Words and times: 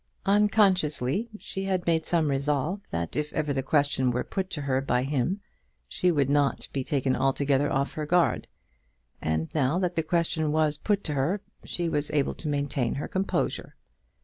Unconsciously 0.25 1.29
she 1.39 1.63
had 1.65 1.85
made 1.85 2.07
some 2.07 2.27
resolve 2.31 2.81
that 2.89 3.15
if 3.15 3.31
ever 3.33 3.53
the 3.53 3.61
question 3.61 4.09
were 4.09 4.23
put 4.23 4.49
to 4.49 4.59
her 4.63 4.81
by 4.81 5.03
him, 5.03 5.39
she 5.87 6.09
would 6.11 6.27
not 6.27 6.67
be 6.73 6.83
taken 6.83 7.15
altogether 7.15 7.71
off 7.71 7.93
her 7.93 8.07
guard; 8.07 8.47
and 9.21 9.51
now 9.53 9.77
that 9.77 9.93
the 9.93 10.01
question 10.01 10.51
was 10.51 10.79
put 10.79 11.03
to 11.03 11.13
her, 11.13 11.39
she 11.63 11.87
was 11.87 12.09
able 12.13 12.33
to 12.33 12.47
maintain 12.47 12.95
her 12.95 13.07
composure. 13.07 13.75